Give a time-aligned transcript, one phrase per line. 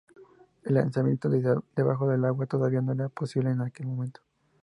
[0.63, 4.21] El lanzamiento desde debajo del agua todavía no era posible en aquel momento.